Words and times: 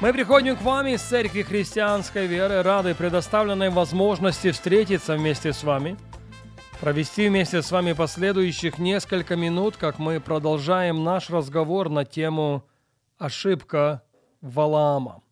Мы 0.00 0.12
приходим 0.12 0.56
к 0.56 0.62
вам 0.62 0.88
из 0.88 1.00
Церкви 1.02 1.42
Христианской 1.42 2.26
Веры, 2.26 2.62
рады 2.62 2.94
предоставленной 2.94 3.70
возможности 3.70 4.50
встретиться 4.50 5.14
вместе 5.14 5.52
с 5.52 5.62
вами, 5.62 5.96
провести 6.80 7.28
вместе 7.28 7.62
с 7.62 7.70
вами 7.70 7.92
последующих 7.92 8.78
несколько 8.78 9.36
минут, 9.36 9.76
как 9.76 9.98
мы 10.00 10.20
продолжаем 10.20 11.04
наш 11.04 11.30
разговор 11.30 11.88
на 11.88 12.04
тему 12.04 12.66
«Ошибка 13.18 14.02
Валаама». 14.40 15.22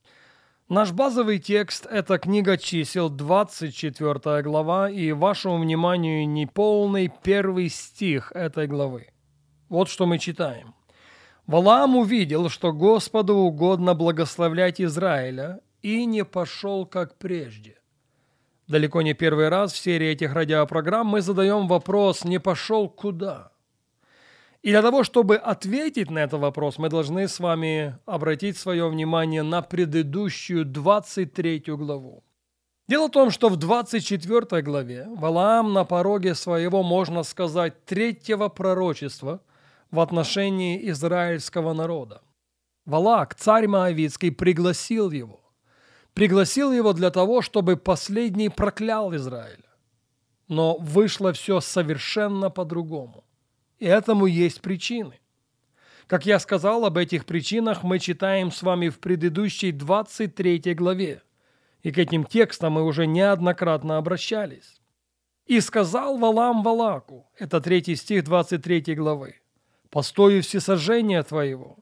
Наш 0.68 0.92
базовый 0.92 1.38
текст– 1.40 1.84
это 1.90 2.16
книга 2.18 2.56
чисел, 2.56 3.10
24 3.10 4.42
глава, 4.42 4.88
и 4.88 5.10
вашему 5.12 5.58
вниманию 5.58 6.26
неполный 6.26 7.12
первый 7.22 7.68
стих 7.68 8.30
этой 8.32 8.68
главы. 8.68 9.08
Вот 9.68 9.90
что 9.90 10.06
мы 10.06 10.18
читаем– 10.18 10.74
Валаам 11.46 11.96
увидел, 11.96 12.48
что 12.48 12.72
Господу 12.72 13.34
угодно 13.34 13.94
благословлять 13.94 14.80
Израиля, 14.80 15.60
и 15.82 16.04
не 16.06 16.24
пошел 16.24 16.86
как 16.86 17.18
прежде. 17.18 17.78
Далеко 18.68 19.02
не 19.02 19.14
первый 19.14 19.48
раз 19.48 19.72
в 19.72 19.78
серии 19.78 20.08
этих 20.08 20.32
радиопрограмм 20.32 21.06
мы 21.08 21.20
задаем 21.20 21.66
вопрос 21.66 22.24
«не 22.24 22.38
пошел 22.38 22.88
куда?». 22.88 23.50
И 24.62 24.70
для 24.70 24.80
того, 24.80 25.02
чтобы 25.02 25.36
ответить 25.36 26.08
на 26.08 26.20
этот 26.20 26.40
вопрос, 26.40 26.78
мы 26.78 26.88
должны 26.88 27.26
с 27.26 27.40
вами 27.40 27.98
обратить 28.06 28.56
свое 28.56 28.88
внимание 28.88 29.42
на 29.42 29.60
предыдущую 29.60 30.64
23 30.64 31.64
главу. 31.66 32.22
Дело 32.86 33.08
в 33.08 33.10
том, 33.10 33.32
что 33.32 33.48
в 33.48 33.56
24 33.56 34.62
главе 34.62 35.08
Валаам 35.16 35.72
на 35.72 35.84
пороге 35.84 36.36
своего, 36.36 36.84
можно 36.84 37.24
сказать, 37.24 37.84
третьего 37.84 38.48
пророчества– 38.48 39.40
в 39.92 40.00
отношении 40.00 40.90
израильского 40.90 41.74
народа. 41.74 42.22
Валак, 42.86 43.34
царь 43.36 43.68
Моавицкий, 43.68 44.32
пригласил 44.32 45.12
его. 45.12 45.40
Пригласил 46.14 46.72
его 46.72 46.92
для 46.94 47.10
того, 47.10 47.42
чтобы 47.42 47.76
последний 47.76 48.48
проклял 48.48 49.14
Израиля. 49.14 49.70
Но 50.48 50.76
вышло 50.78 51.32
все 51.32 51.60
совершенно 51.60 52.50
по-другому. 52.50 53.24
И 53.78 53.86
этому 53.86 54.26
есть 54.26 54.62
причины. 54.62 55.20
Как 56.06 56.26
я 56.26 56.38
сказал, 56.38 56.84
об 56.84 56.96
этих 56.96 57.24
причинах 57.24 57.82
мы 57.82 57.98
читаем 57.98 58.50
с 58.50 58.62
вами 58.62 58.88
в 58.88 58.98
предыдущей 58.98 59.72
23 59.72 60.74
главе. 60.74 61.22
И 61.82 61.92
к 61.92 61.98
этим 61.98 62.24
текстам 62.24 62.74
мы 62.74 62.84
уже 62.84 63.06
неоднократно 63.06 63.98
обращались. 63.98 64.80
«И 65.46 65.60
сказал 65.60 66.16
Валам 66.18 66.62
Валаку»– 66.62 67.30
это 67.38 67.60
третий 67.60 67.96
стих 67.96 68.24
23 68.24 68.94
главы 68.94 69.41
постою 69.92 70.42
всесожжения 70.42 71.22
Твоего, 71.22 71.76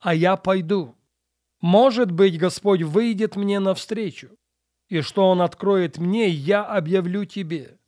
а 0.00 0.14
я 0.14 0.36
пойду. 0.36 0.96
Может 1.60 2.10
быть, 2.10 2.36
Господь 2.36 2.82
выйдет 2.82 3.36
мне 3.36 3.60
навстречу, 3.60 4.30
и 4.88 5.00
что 5.00 5.30
Он 5.30 5.40
откроет 5.40 5.96
мне, 5.96 6.28
я 6.28 6.64
объявлю 6.64 7.24
Тебе. 7.24 7.78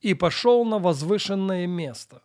И 0.00 0.14
пошел 0.14 0.64
на 0.64 0.80
возвышенное 0.80 1.68
место, 1.68 2.22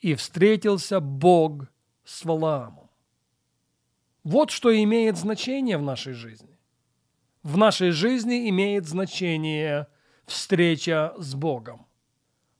и 0.00 0.14
встретился 0.16 0.98
Бог 0.98 1.68
с 2.04 2.24
Валаамом. 2.24 2.90
Вот 4.24 4.50
что 4.50 4.76
имеет 4.82 5.16
значение 5.16 5.78
в 5.78 5.82
нашей 5.82 6.14
жизни. 6.14 6.58
В 7.44 7.56
нашей 7.56 7.92
жизни 7.92 8.50
имеет 8.50 8.86
значение 8.86 9.86
встреча 10.26 11.14
с 11.18 11.36
Богом. 11.36 11.86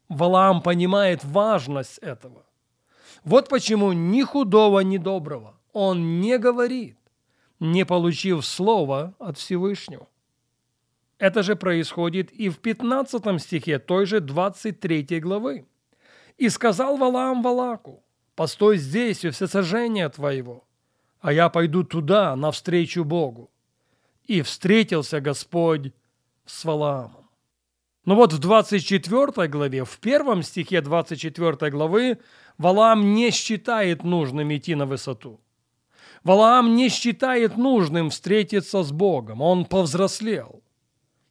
Валаам 0.09 0.63
понимает 0.63 1.25
важность 1.25 1.99
этого. 1.99 2.47
Вот 3.25 3.49
почему 3.49 3.93
ни 3.93 4.23
худого, 4.23 4.81
ни 4.81 4.99
доброго 4.99 5.61
он 5.73 6.21
не 6.21 6.39
говорит, 6.39 6.97
не 7.59 7.85
получив 7.85 8.45
слова 8.45 9.15
от 9.19 9.39
Всевышнего. 9.39 10.09
Это 11.19 11.43
же 11.43 11.55
происходит 11.55 12.33
и 12.33 12.49
в 12.49 12.59
15 12.59 13.41
стихе 13.43 13.79
той 13.79 14.07
же 14.07 14.21
23 14.21 15.21
главы. 15.21 15.67
«И 16.39 16.49
сказал 16.49 16.97
Валаам 16.97 17.43
Валаку, 17.43 18.03
постой 18.35 18.79
здесь 18.79 19.25
у 19.27 19.31
всесожжения 19.31 20.09
твоего, 20.09 20.65
а 21.21 21.33
я 21.33 21.51
пойду 21.51 21.85
туда, 21.85 22.35
навстречу 22.35 23.05
Богу». 23.05 23.51
И 24.25 24.41
встретился 24.41 25.21
Господь 25.21 25.93
с 26.47 26.65
Валаамом. 26.65 27.20
Но 28.05 28.17
вот 28.17 28.33
в 28.33 28.39
24 28.39 29.49
главе, 29.49 29.85
в 29.85 29.99
первом 29.99 30.43
стихе 30.43 30.81
24 30.81 31.71
главы 31.71 32.19
Валаам 32.57 33.15
не 33.15 33.31
считает 33.31 34.05
нужным 34.05 34.55
идти 34.55 34.75
на 34.75 34.87
высоту. 34.87 35.41
Валаам 36.25 36.75
не 36.77 36.89
считает 36.89 37.57
нужным 37.57 38.11
встретиться 38.11 38.83
с 38.83 38.93
Богом. 38.93 39.41
Он 39.41 39.65
повзрослел. 39.65 40.63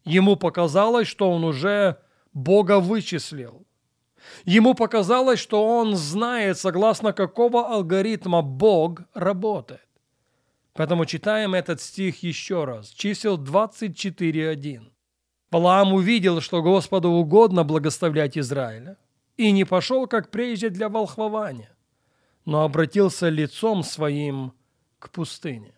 Ему 0.06 0.36
показалось, 0.36 1.08
что 1.08 1.32
он 1.32 1.44
уже 1.44 1.98
Бога 2.34 2.80
вычислил. 2.80 3.66
Ему 4.46 4.74
показалось, 4.74 5.40
что 5.40 5.66
он 5.66 5.96
знает, 5.96 6.58
согласно 6.58 7.14
какого 7.14 7.68
алгоритма 7.68 8.42
Бог 8.42 9.02
работает. 9.14 9.88
Поэтому 10.74 11.06
читаем 11.06 11.56
этот 11.56 11.82
стих 11.82 12.24
еще 12.24 12.64
раз. 12.66 12.90
Чисел 12.90 13.38
24.1. 13.38 14.90
Валаам 15.52 15.94
увидел, 15.94 16.42
что 16.42 16.62
Господу 16.62 17.10
угодно 17.10 17.64
благословлять 17.64 18.38
Израиля– 18.38 18.98
и 19.40 19.54
не 19.54 19.64
пошел, 19.64 20.06
как 20.06 20.32
прежде, 20.32 20.70
для 20.70 20.90
волхвования, 20.90 21.72
но 22.44 22.64
обратился 22.64 23.30
лицом 23.30 23.84
своим 23.84 24.52
к 25.00 25.10
пустыне. 25.12 25.74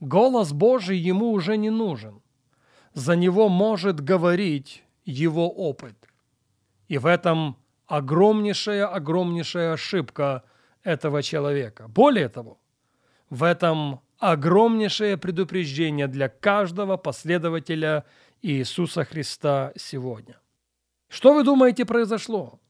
Голос 0.00 0.54
Божий 0.54 0.96
ему 0.96 1.32
уже 1.32 1.58
не 1.58 1.68
нужен. 1.68 2.22
За 2.94 3.16
него 3.16 3.50
может 3.50 4.00
говорить 4.00 4.82
его 5.04 5.50
опыт. 5.50 5.94
И 6.88 6.96
в 6.96 7.04
этом 7.04 7.58
огромнейшая-огромнейшая 7.86 9.74
ошибка 9.74 10.42
этого 10.82 11.22
человека. 11.22 11.86
Более 11.88 12.30
того, 12.30 12.58
в 13.28 13.42
этом 13.42 14.00
огромнейшее 14.18 15.18
предупреждение 15.18 16.06
для 16.06 16.30
каждого 16.30 16.96
последователя 16.96 18.06
Иисуса 18.46 19.06
Христа 19.06 19.72
сегодня. 19.74 20.38
Что 21.08 21.32
вы 21.32 21.44
думаете 21.44 21.86
произошло? 21.86 22.60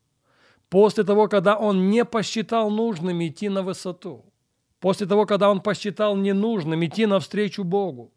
После 0.68 1.02
того, 1.02 1.26
когда 1.26 1.56
он 1.56 1.90
не 1.90 2.04
посчитал 2.04 2.70
нужным 2.70 3.20
идти 3.26 3.48
на 3.48 3.62
высоту, 3.62 4.24
после 4.78 5.08
того, 5.08 5.26
когда 5.26 5.50
он 5.50 5.60
посчитал 5.60 6.14
ненужным 6.14 6.84
идти 6.84 7.06
навстречу 7.06 7.64
Богу, 7.64 8.12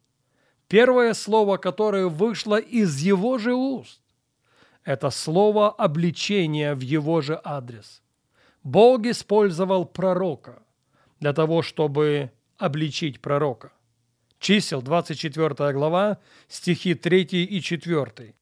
первое 0.68 1.16
слово, 1.16 1.58
которое 1.58 2.06
вышло 2.06 2.60
из 2.60 3.00
его 3.00 3.40
же 3.40 3.56
уст, 3.56 4.02
это 4.84 5.10
слово 5.10 5.72
обличения 5.72 6.76
в 6.76 6.82
его 6.82 7.22
же 7.22 7.42
адрес. 7.44 8.04
Бог 8.62 9.08
использовал 9.08 9.86
пророка 9.86 10.62
для 11.20 11.34
того, 11.34 11.64
чтобы 11.64 12.32
обличить 12.60 13.20
пророка. 13.20 13.72
Чисел, 14.40 14.82
24 14.82 15.74
глава, 15.74 16.20
стихи 16.48 16.94
3 16.94 17.24
и 17.24 17.62
4. 17.62 18.36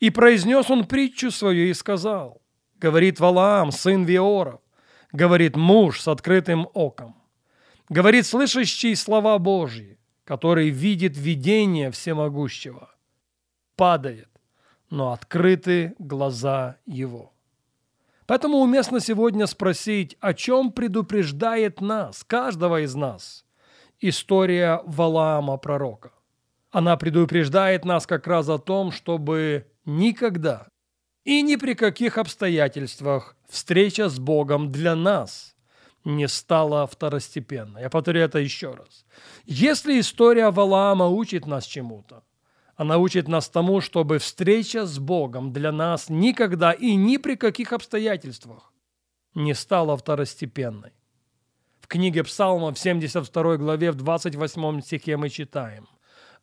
И 0.00 0.10
произнес 0.10 0.70
он 0.70 0.84
притчу 0.86 1.30
свою 1.30 1.68
и 1.68 1.74
сказал, 1.74 2.42
говорит 2.78 3.20
Валаам, 3.20 3.72
сын 3.72 4.04
Виоров, 4.04 4.60
говорит 5.12 5.56
муж 5.56 6.00
с 6.00 6.08
открытым 6.08 6.68
оком, 6.74 7.16
говорит 7.88 8.26
слышащий 8.26 8.94
слова 8.96 9.38
Божьи, 9.38 9.98
который 10.24 10.70
видит 10.70 11.16
видение 11.16 11.90
всемогущего, 11.90 12.90
падает, 13.76 14.28
но 14.90 15.12
открыты 15.12 15.94
глаза 15.98 16.76
его. 16.84 17.32
Поэтому 18.26 18.58
уместно 18.58 18.98
сегодня 18.98 19.46
спросить, 19.46 20.16
о 20.20 20.34
чем 20.34 20.72
предупреждает 20.72 21.80
нас, 21.80 22.24
каждого 22.24 22.82
из 22.82 22.94
нас, 22.96 23.45
история 24.08 24.80
Валаама 24.86 25.56
пророка. 25.56 26.12
Она 26.70 26.96
предупреждает 26.96 27.84
нас 27.84 28.06
как 28.06 28.26
раз 28.26 28.48
о 28.48 28.58
том, 28.58 28.92
чтобы 28.92 29.66
никогда 29.84 30.68
и 31.24 31.42
ни 31.42 31.56
при 31.56 31.74
каких 31.74 32.18
обстоятельствах 32.18 33.36
встреча 33.48 34.08
с 34.08 34.18
Богом 34.18 34.70
для 34.70 34.94
нас 34.94 35.56
не 36.04 36.28
стала 36.28 36.86
второстепенной. 36.86 37.82
Я 37.82 37.90
повторю 37.90 38.20
это 38.20 38.38
еще 38.38 38.72
раз. 38.74 39.04
Если 39.44 39.98
история 39.98 40.50
Валаама 40.50 41.08
учит 41.08 41.46
нас 41.46 41.64
чему-то, 41.66 42.22
она 42.76 42.98
учит 42.98 43.26
нас 43.26 43.48
тому, 43.48 43.80
чтобы 43.80 44.18
встреча 44.18 44.86
с 44.86 44.98
Богом 44.98 45.52
для 45.52 45.72
нас 45.72 46.08
никогда 46.08 46.72
и 46.72 46.94
ни 46.94 47.16
при 47.16 47.34
каких 47.34 47.72
обстоятельствах 47.72 48.72
не 49.34 49.54
стала 49.54 49.96
второстепенной. 49.96 50.92
В 51.86 51.88
книге 51.88 52.24
Псалма 52.24 52.72
в 52.72 52.78
72 52.80 53.58
главе 53.58 53.92
в 53.92 53.94
28 53.94 54.80
стихе 54.80 55.16
мы 55.16 55.28
читаем 55.28 55.86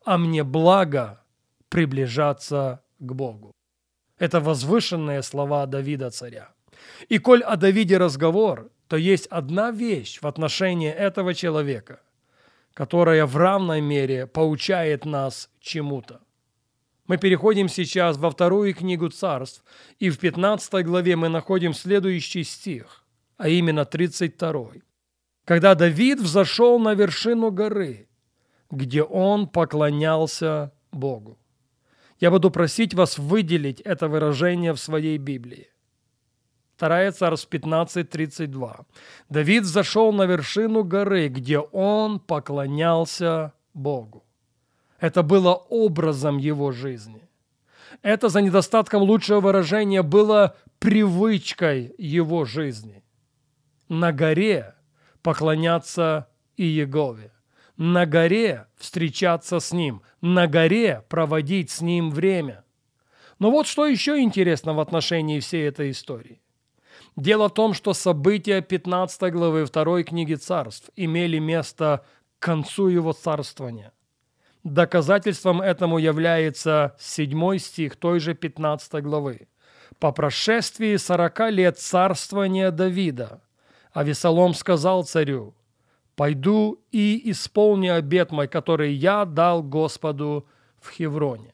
«А 0.05 0.17
мне 0.17 0.41
благо 0.41 1.21
приближаться 1.67 2.81
к 2.99 3.11
Богу». 3.11 3.51
Это 4.17 4.39
возвышенные 4.39 5.21
слова 5.21 5.65
Давида 5.65 6.11
царя. 6.11 6.53
И 7.09 7.17
коль 7.17 7.43
о 7.43 7.57
Давиде 7.57 7.97
разговор, 7.97 8.71
то 8.87 8.95
есть 8.95 9.27
одна 9.27 9.71
вещь 9.71 10.21
в 10.21 10.27
отношении 10.27 10.89
этого 10.89 11.33
человека, 11.33 11.99
которая 12.73 13.25
в 13.25 13.35
равной 13.35 13.81
мере 13.81 14.27
поучает 14.27 15.03
нас 15.03 15.49
чему-то. 15.59 16.21
Мы 17.07 17.17
переходим 17.17 17.67
сейчас 17.67 18.15
во 18.15 18.31
вторую 18.31 18.73
книгу 18.73 19.09
царств, 19.09 19.65
и 19.99 20.09
в 20.09 20.19
15 20.19 20.85
главе 20.85 21.17
мы 21.17 21.27
находим 21.27 21.73
следующий 21.73 22.45
стих, 22.45 23.03
а 23.35 23.49
именно 23.49 23.83
32. 23.83 24.92
Когда 25.45 25.75
Давид 25.75 26.19
взошел 26.19 26.79
на 26.79 26.93
вершину 26.93 27.51
горы, 27.51 28.07
где 28.71 29.03
он 29.03 29.47
поклонялся 29.47 30.71
Богу. 30.91 31.37
Я 32.19 32.31
буду 32.31 32.49
просить 32.51 32.93
вас 32.93 33.17
выделить 33.17 33.81
это 33.81 34.07
выражение 34.07 34.73
в 34.73 34.79
своей 34.79 35.17
Библии. 35.17 35.67
Вторая 36.75 37.11
Царств 37.11 37.49
15.32. 37.51 38.85
Давид 39.29 39.65
зашел 39.65 40.13
на 40.13 40.25
вершину 40.25 40.83
горы, 40.83 41.27
где 41.27 41.59
он 41.59 42.19
поклонялся 42.19 43.53
Богу. 43.73 44.23
Это 44.99 45.21
было 45.21 45.53
образом 45.53 46.37
его 46.37 46.71
жизни. 46.71 47.27
Это 48.01 48.29
за 48.29 48.41
недостатком 48.41 49.03
лучшего 49.03 49.41
выражения 49.41 50.01
было 50.01 50.55
привычкой 50.79 51.93
его 51.97 52.45
жизни. 52.45 53.03
На 53.89 54.11
горе 54.11 54.72
поклоняться 55.23 56.27
Иегове. 56.57 57.31
На 57.77 58.05
горе 58.05 58.67
встречаться 58.77 59.59
с 59.59 59.71
Ним. 59.71 60.03
На 60.21 60.45
горе 60.47 61.03
проводить 61.09 61.71
с 61.71 61.81
Ним 61.81 62.11
время. 62.11 62.63
Но 63.39 63.49
вот 63.49 63.65
что 63.65 63.87
еще 63.87 64.19
интересно 64.19 64.73
в 64.73 64.79
отношении 64.79 65.39
всей 65.39 65.67
этой 65.67 65.89
истории. 65.89 66.41
Дело 67.15 67.49
в 67.49 67.53
том, 67.53 67.73
что 67.73 67.93
события 67.93 68.61
15 68.61 69.33
главы 69.33 69.65
2 69.65 70.03
книги 70.03 70.35
царств 70.35 70.91
имели 70.95 71.39
место 71.39 72.05
к 72.37 72.43
концу 72.43 72.89
его 72.89 73.13
царствования– 73.13 73.91
Доказательством 74.63 75.61
этому 75.61 75.97
является 75.97 76.95
седьмой 76.97 77.59
стих 77.59 77.97
той 77.97 78.19
же 78.19 78.33
15 78.33 79.03
главы. 79.03 79.47
«По 79.99 80.11
прошествии 80.11 80.95
сорока 80.95 81.49
лет 81.49 81.77
царствования 81.77 82.71
Давида 82.71 83.41
Авесолом 83.93 84.53
сказал 84.53 85.03
царю, 85.03 85.53
«Пойду 86.15 86.79
и 86.91 87.31
исполню 87.31 87.95
обет 87.95 88.31
мой, 88.31 88.47
который 88.47 88.93
я 88.93 89.25
дал 89.25 89.63
Господу 89.63 90.47
в 90.81 90.91
Хевроне». 90.91 91.53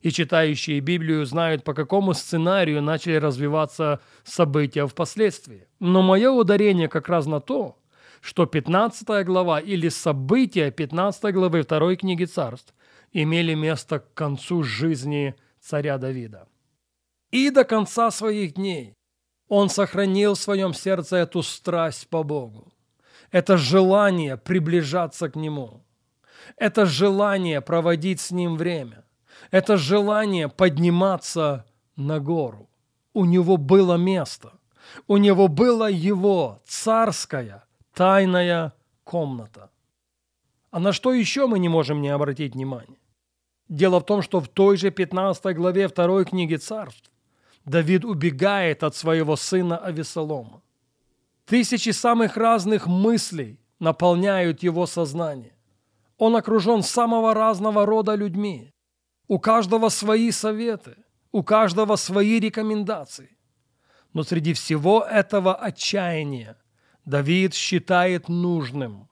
И 0.00 0.10
читающие 0.10 0.80
Библию 0.80 1.26
знают, 1.26 1.62
по 1.62 1.74
какому 1.74 2.14
сценарию 2.14 2.82
начали 2.82 3.16
развиваться 3.16 4.00
события 4.24 4.86
впоследствии. 4.86 5.68
Но 5.78 6.02
мое 6.02 6.30
ударение 6.30 6.88
как 6.88 7.08
раз 7.08 7.26
на 7.26 7.40
то, 7.40 7.76
что 8.20 8.46
15 8.46 9.26
глава 9.26 9.60
или 9.60 9.88
события 9.88 10.70
15 10.70 11.34
главы 11.34 11.62
второй 11.62 11.96
книги 11.96 12.24
царств 12.24 12.74
имели 13.12 13.54
место 13.54 14.00
к 14.00 14.14
концу 14.14 14.62
жизни 14.62 15.34
царя 15.60 15.98
Давида. 15.98 16.48
И 17.30 17.50
до 17.50 17.64
конца 17.64 18.10
своих 18.10 18.54
дней 18.54 18.94
он 19.50 19.68
сохранил 19.68 20.34
в 20.34 20.38
своем 20.38 20.72
сердце 20.72 21.16
эту 21.16 21.42
страсть 21.42 22.08
по 22.08 22.22
Богу, 22.22 22.72
это 23.32 23.56
желание 23.56 24.36
приближаться 24.36 25.28
к 25.28 25.36
Нему, 25.36 25.82
это 26.56 26.86
желание 26.86 27.60
проводить 27.60 28.20
с 28.20 28.30
Ним 28.30 28.56
время, 28.56 29.04
это 29.50 29.76
желание 29.76 30.48
подниматься 30.48 31.66
на 31.96 32.20
гору. 32.20 32.70
У 33.12 33.24
него 33.24 33.56
было 33.56 33.96
место, 33.96 34.52
у 35.08 35.16
него 35.16 35.48
было 35.48 35.90
его 35.90 36.62
царское– 36.64 37.64
тайная 37.92 38.72
комната. 39.02 39.70
А 40.70 40.78
на 40.78 40.92
что 40.92 41.12
еще 41.12 41.48
мы 41.48 41.58
не 41.58 41.68
можем 41.68 42.00
не 42.00 42.10
обратить 42.10 42.54
внимания? 42.54 42.98
Дело 43.68 43.98
в 43.98 44.06
том, 44.06 44.22
что 44.22 44.38
в 44.38 44.46
той 44.46 44.76
же 44.76 44.92
15 44.92 45.56
главе 45.56 45.88
второй 45.88 46.24
книги 46.24 46.54
царств 46.54 47.10
Давид 47.64 48.04
убегает 48.04 48.82
от 48.82 48.96
своего 48.96 49.36
сына 49.36 49.78
Авесолома. 49.78 50.62
Тысячи 51.44 51.90
самых 51.90 52.36
разных 52.36 52.86
мыслей 52.86 53.58
наполняют 53.78 54.62
его 54.62 54.86
сознание. 54.86 55.54
Он 56.16 56.36
окружен 56.36 56.82
самого 56.82 57.34
разного 57.34 57.86
рода 57.86 58.14
людьми. 58.14 58.72
У 59.26 59.38
каждого 59.38 59.88
свои 59.88 60.30
советы, 60.30 60.96
у 61.32 61.42
каждого 61.42 61.96
свои 61.96 62.40
рекомендации. 62.40 63.36
Но 64.12 64.22
среди 64.22 64.52
всего 64.52 65.02
этого 65.02 65.54
отчаяния 65.54 66.56
Давид 67.04 67.54
считает 67.54 68.28
нужным 68.28 69.08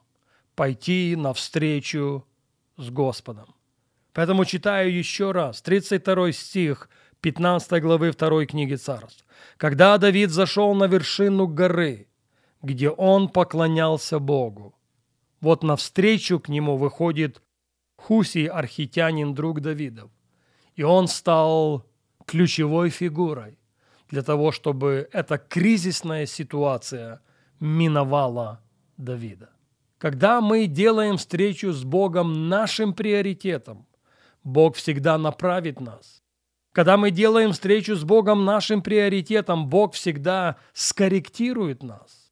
пойти 0.55 1.15
навстречу 1.17 2.27
с 2.77 2.91
Господом. 2.91 3.55
Поэтому 4.12 4.45
читаю 4.45 4.93
еще 4.93 5.31
раз 5.31 5.62
32 5.62 6.33
стих 6.33 6.89
15 7.20 7.82
главы 7.82 8.12
2 8.12 8.47
книги 8.47 8.75
Царств. 8.75 9.25
«Когда 9.56 9.99
Давид 9.99 10.31
зашел 10.31 10.75
на 10.75 10.85
вершину 10.85 11.47
горы, 11.47 12.09
где 12.62 12.91
он 12.91 13.29
поклонялся 13.29 14.19
Богу, 14.19 14.75
вот 15.41 15.62
навстречу 15.62 16.41
к 16.41 16.49
нему 16.49 16.76
выходит 16.76 17.43
Хусий, 17.97 18.47
архитянин, 18.47 19.35
друг 19.35 19.61
Давидов, 19.61 20.11
и 20.76 20.82
он 20.82 21.09
стал 21.09 21.87
ключевой 22.26 22.91
фигурой 22.91 23.59
для 24.09 24.23
того, 24.23 24.53
чтобы 24.53 25.09
эта 25.12 25.38
кризисная 25.38 26.26
ситуация– 26.26 27.21
миновала 27.61 28.61
Давида. 28.97 29.50
Когда 29.99 30.40
мы 30.40 30.66
делаем 30.66 31.16
встречу 31.16 31.73
с 31.73 31.85
Богом 31.85 32.49
нашим 32.49 32.95
приоритетом, 32.95 33.87
Бог 34.45 34.76
всегда 34.76 35.19
направит 35.19 35.81
нас. 35.81 36.23
Когда 36.72 36.96
мы 36.96 37.10
делаем 37.10 37.52
встречу 37.52 37.96
с 37.96 38.04
Богом 38.04 38.44
нашим 38.44 38.82
приоритетом, 38.82 39.68
Бог 39.68 39.94
всегда 39.94 40.56
скорректирует 40.72 41.82
нас. 41.82 42.30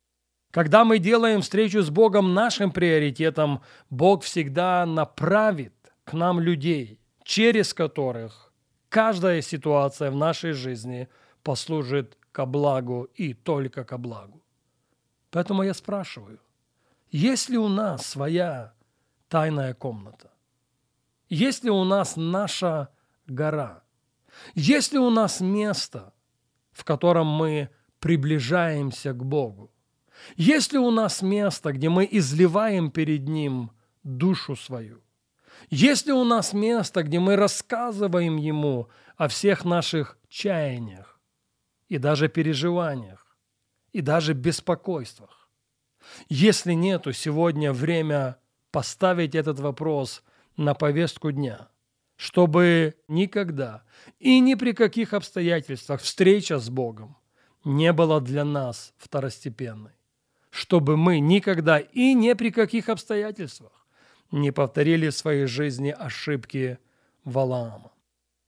Когда 0.51 0.85
мы 0.85 0.99
делаем 0.99 1.43
встречу 1.43 1.83
с 1.83 1.91
Богом 1.91 2.33
нашим 2.33 2.71
приоритетом, 2.71 3.63
Бог 3.91 4.23
всегда 4.23 4.87
направит 4.87 5.75
к 6.05 6.13
нам 6.13 6.41
людей, 6.41 7.01
через 7.25 7.75
которых 7.75 8.53
каждая 8.89 9.43
ситуация 9.43 10.11
в 10.11 10.17
нашей 10.17 10.53
жизни 10.53 11.09
послужит 11.43 12.17
ко 12.33 12.47
благу 12.47 13.09
и 13.15 13.35
только 13.35 13.85
ко 13.85 13.99
благу. 13.99 14.43
Поэтому 15.31 15.63
я 15.63 15.75
спрашиваю, 15.75 16.41
есть 17.11 17.51
ли 17.51 17.59
у 17.59 17.69
нас 17.69 18.07
своя 18.07 18.73
тайная 19.29 19.75
комната? 19.75 20.31
Есть 21.29 21.65
ли 21.65 21.71
у 21.71 21.85
нас 21.85 22.17
наша 22.17 22.89
гора? 23.27 23.83
Есть 24.55 24.93
ли 24.93 24.99
у 24.99 25.11
нас 25.11 25.41
место, 25.41 26.13
в 26.73 26.85
котором 26.85 27.27
мы 27.27 27.71
приближаемся 27.99 29.13
к 29.13 29.25
Богу? 29.25 29.73
Есть 30.37 30.73
ли 30.73 30.79
у 30.79 30.91
нас 30.91 31.23
место, 31.23 31.73
где 31.73 31.89
мы 31.89 32.09
изливаем 32.11 32.91
перед 32.91 33.29
Ним 33.29 33.71
душу 34.03 34.57
свою? 34.57 35.03
Есть 35.71 36.07
ли 36.07 36.13
у 36.13 36.25
нас 36.25 36.53
место, 36.53 37.03
где 37.03 37.19
мы 37.19 37.37
рассказываем 37.37 38.37
Ему 38.37 38.89
о 39.17 39.29
всех 39.29 39.65
наших 39.65 40.19
чаяниях 40.29 41.21
и 41.89 41.99
даже 41.99 42.29
переживаниях? 42.29 43.27
и 43.97 44.03
даже 44.03 44.35
беспокойствах. 44.35 45.49
Если 46.29 46.75
нету 46.75 47.15
сегодня 47.15 47.73
время 47.73 48.37
поставить 48.71 49.35
этот 49.35 49.59
вопрос 49.59 50.23
на 50.59 50.75
повестку 50.75 51.33
дня, 51.33 51.69
чтобы 52.17 52.95
никогда 53.09 53.83
и 54.19 54.41
ни 54.41 54.55
при 54.55 54.73
каких 54.73 55.13
обстоятельствах 55.13 56.01
встреча 56.01 56.59
с 56.59 56.71
Богом 56.71 57.17
не 57.65 57.93
была 57.93 58.21
для 58.21 58.45
нас 58.45 58.95
второстепенной, 58.97 59.93
чтобы 60.51 60.97
мы 60.97 61.21
никогда 61.21 61.79
и 61.79 62.15
ни 62.15 62.33
при 62.33 62.51
каких 62.51 62.89
обстоятельствах 62.89 63.87
не 64.31 64.51
повторили 64.51 65.09
в 65.11 65.15
своей 65.15 65.47
жизни 65.47 65.95
ошибки 65.97 66.79
Валаама. 67.25 67.93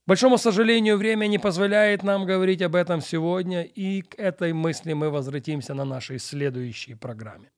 большому 0.07 0.39
сожалению, 0.39 0.97
время 0.97 1.27
не 1.27 1.39
позволяет 1.39 2.03
нам 2.03 2.25
говорить 2.25 2.63
об 2.63 2.75
этом 2.75 3.01
сегодня, 3.01 3.63
и 3.63 4.03
к 4.03 4.15
этой 4.19 4.53
мысли 4.53 4.93
мы 4.93 5.11
возвратимся 5.11 5.75
на 5.75 5.85
нашей 5.85 6.19
следующей 6.19 6.95
программе. 6.95 7.51